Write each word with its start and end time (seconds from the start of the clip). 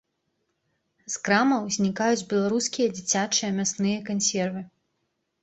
З 1.15 1.19
крамаў 1.27 1.67
знікаюць 1.75 2.27
беларускія 2.33 2.87
дзіцячыя 2.95 3.51
мясныя 3.61 3.99
кансервы. 4.11 4.67